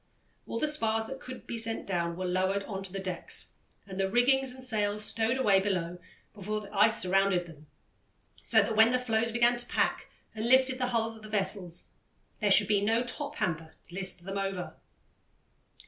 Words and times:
All 0.47 0.57
the 0.57 0.67
spars 0.67 1.05
that 1.05 1.19
could 1.19 1.45
be 1.45 1.59
sent 1.59 1.85
down 1.85 2.17
were 2.17 2.25
lowered 2.25 2.63
on 2.63 2.81
to 2.81 2.91
the 2.91 2.97
decks, 2.97 3.53
and 3.85 3.99
the 3.99 4.09
rigging 4.09 4.39
and 4.39 4.63
sails 4.63 5.05
stowed 5.05 5.37
away 5.37 5.59
below 5.59 5.99
before 6.33 6.59
the 6.59 6.73
ice 6.73 6.99
surrounded 6.99 7.45
them, 7.45 7.67
so 8.41 8.63
that 8.63 8.75
when 8.75 8.89
the 8.89 8.97
floes 8.97 9.31
began 9.31 9.57
to 9.57 9.65
pack 9.67 10.07
and 10.33 10.47
lifted 10.49 10.79
the 10.79 10.87
hulls 10.87 11.15
of 11.15 11.21
the 11.21 11.29
vessels, 11.29 11.89
there 12.39 12.49
should 12.49 12.67
be 12.67 12.81
no 12.81 13.03
"top 13.03 13.35
hamper" 13.35 13.75
to 13.83 13.93
list 13.93 14.23
them 14.23 14.39
over. 14.39 14.75